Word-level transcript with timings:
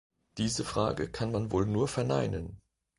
Diese 0.39 0.63
Frage 0.65 1.11
kann 1.11 1.31
man 1.31 1.51
wohl 1.51 1.67
nur 1.67 1.87
verneinen! 1.87 2.57